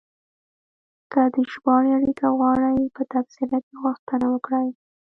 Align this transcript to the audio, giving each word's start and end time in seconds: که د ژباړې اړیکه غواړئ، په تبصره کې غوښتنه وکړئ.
که 1.11 1.21
د 1.33 1.35
ژباړې 1.51 1.89
اړیکه 1.99 2.27
غواړئ، 2.37 2.77
په 2.95 3.01
تبصره 3.11 3.57
کې 3.65 3.73
غوښتنه 3.83 4.25
وکړئ. 4.29 4.67